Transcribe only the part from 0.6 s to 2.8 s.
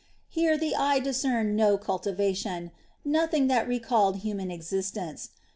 eye discerned no cultivation,